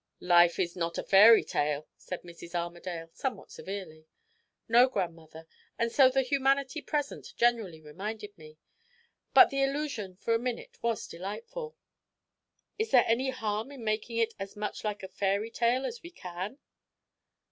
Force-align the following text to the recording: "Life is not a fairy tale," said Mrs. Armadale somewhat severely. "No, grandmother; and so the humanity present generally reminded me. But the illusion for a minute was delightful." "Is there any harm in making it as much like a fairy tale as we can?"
"Life 0.25 0.57
is 0.57 0.75
not 0.75 0.97
a 0.97 1.03
fairy 1.03 1.43
tale," 1.43 1.87
said 1.95 2.23
Mrs. 2.23 2.55
Armadale 2.55 3.11
somewhat 3.13 3.51
severely. 3.51 4.07
"No, 4.67 4.87
grandmother; 4.89 5.45
and 5.77 5.91
so 5.91 6.09
the 6.09 6.23
humanity 6.23 6.81
present 6.81 7.31
generally 7.37 7.83
reminded 7.83 8.35
me. 8.35 8.57
But 9.35 9.51
the 9.51 9.61
illusion 9.61 10.15
for 10.15 10.33
a 10.33 10.39
minute 10.39 10.79
was 10.81 11.05
delightful." 11.05 11.77
"Is 12.79 12.89
there 12.89 13.05
any 13.07 13.29
harm 13.29 13.71
in 13.71 13.83
making 13.83 14.17
it 14.17 14.33
as 14.39 14.55
much 14.55 14.83
like 14.83 15.03
a 15.03 15.07
fairy 15.07 15.51
tale 15.51 15.85
as 15.85 16.01
we 16.01 16.09
can?" 16.09 16.57